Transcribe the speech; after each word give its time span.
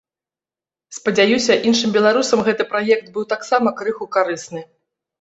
Спадзяюся, 0.97 1.59
іншым 1.73 1.95
беларусам 1.99 2.39
гэты 2.49 2.69
праект 2.75 3.07
быў 3.19 3.31
таксама 3.37 3.79
крыху 3.81 4.13
карысны. 4.21 4.69